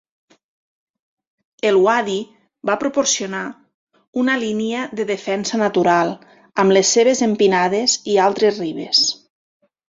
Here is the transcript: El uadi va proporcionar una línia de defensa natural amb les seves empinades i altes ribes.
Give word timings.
El 1.71 1.75
uadi 1.87 2.15
va 2.69 2.75
proporcionar 2.83 3.41
una 4.23 4.37
línia 4.45 4.87
de 5.01 5.05
defensa 5.11 5.61
natural 5.65 6.15
amb 6.65 6.77
les 6.79 6.95
seves 6.99 7.23
empinades 7.29 7.97
i 8.15 8.19
altes 8.27 8.59
ribes. 8.65 9.05